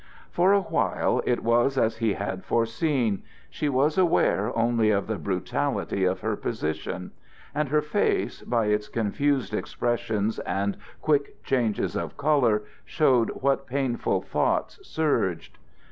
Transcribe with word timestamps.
For 0.31 0.51
a 0.51 0.61
while 0.63 1.21
it 1.27 1.43
was 1.43 1.77
as 1.77 1.97
he 1.97 2.13
had 2.13 2.43
foreseen. 2.43 3.21
She 3.51 3.69
was 3.69 3.99
aware 3.99 4.51
only 4.57 4.89
of 4.89 5.05
the 5.05 5.19
brutality 5.19 6.05
of 6.05 6.21
her 6.21 6.35
position; 6.35 7.11
and 7.53 7.69
her 7.69 7.83
face, 7.83 8.41
by 8.41 8.65
its 8.65 8.87
confused 8.87 9.53
expressions 9.53 10.39
and 10.39 10.75
quick 11.03 11.43
changes 11.43 11.95
of 11.95 12.17
color, 12.17 12.63
showed 12.83 13.29
what 13.43 13.67
painful 13.67 14.23
thoughts 14.23 14.79
surged. 14.81 15.59